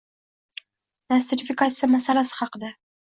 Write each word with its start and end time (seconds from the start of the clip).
nostrifikatsiya 1.13 1.91
masalasi 1.97 2.37
haqida. 2.39 2.73